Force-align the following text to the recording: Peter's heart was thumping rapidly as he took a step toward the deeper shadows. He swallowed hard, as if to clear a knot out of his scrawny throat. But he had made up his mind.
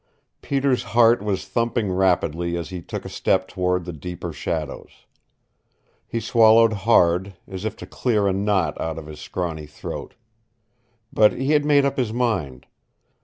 Peter's 0.41 0.81
heart 0.97 1.21
was 1.21 1.47
thumping 1.47 1.91
rapidly 1.91 2.57
as 2.57 2.69
he 2.69 2.81
took 2.81 3.05
a 3.05 3.07
step 3.07 3.47
toward 3.47 3.85
the 3.85 3.93
deeper 3.93 4.33
shadows. 4.33 5.05
He 6.07 6.19
swallowed 6.19 6.73
hard, 6.73 7.35
as 7.47 7.65
if 7.65 7.75
to 7.75 7.85
clear 7.85 8.25
a 8.27 8.33
knot 8.33 8.81
out 8.81 8.97
of 8.97 9.05
his 9.05 9.19
scrawny 9.19 9.67
throat. 9.67 10.15
But 11.13 11.33
he 11.33 11.51
had 11.51 11.65
made 11.65 11.85
up 11.85 11.97
his 11.97 12.11
mind. 12.11 12.65